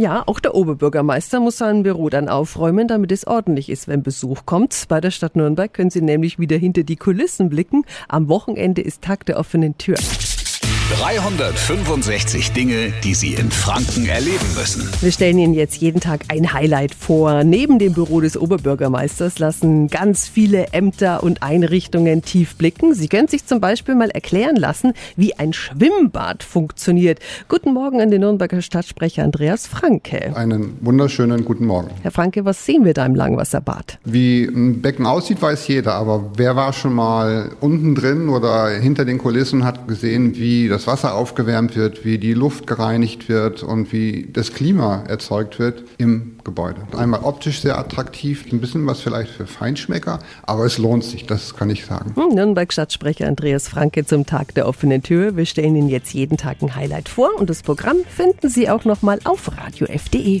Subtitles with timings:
[0.00, 4.46] Ja, auch der Oberbürgermeister muss sein Büro dann aufräumen, damit es ordentlich ist, wenn Besuch
[4.46, 4.86] kommt.
[4.88, 7.84] Bei der Stadt Nürnberg können Sie nämlich wieder hinter die Kulissen blicken.
[8.08, 9.96] Am Wochenende ist Tag der offenen Tür.
[10.98, 14.88] 365 Dinge, die Sie in Franken erleben müssen.
[15.00, 17.44] Wir stellen Ihnen jetzt jeden Tag ein Highlight vor.
[17.44, 22.92] Neben dem Büro des Oberbürgermeisters lassen ganz viele Ämter und Einrichtungen tief blicken.
[22.92, 27.20] Sie können sich zum Beispiel mal erklären lassen, wie ein Schwimmbad funktioniert.
[27.48, 30.34] Guten Morgen an den Nürnberger Stadtsprecher Andreas Franke.
[30.34, 31.90] Einen wunderschönen guten Morgen.
[32.02, 34.00] Herr Franke, was sehen wir da im Langwasserbad?
[34.04, 35.94] Wie ein Becken aussieht, weiß jeder.
[35.94, 40.68] Aber wer war schon mal unten drin oder hinter den Kulissen und hat gesehen, wie
[40.68, 45.58] das das Wasser aufgewärmt wird, wie die Luft gereinigt wird und wie das Klima erzeugt
[45.58, 46.80] wird im Gebäude.
[46.96, 51.54] Einmal optisch sehr attraktiv, ein bisschen was vielleicht für Feinschmecker, aber es lohnt sich, das
[51.54, 52.14] kann ich sagen.
[52.14, 55.36] Hm, Nürnberg-Stadtsprecher Andreas Franke zum Tag der offenen Tür.
[55.36, 58.86] Wir stellen Ihnen jetzt jeden Tag ein Highlight vor und das Programm finden Sie auch
[58.86, 60.40] nochmal auf radiof.de.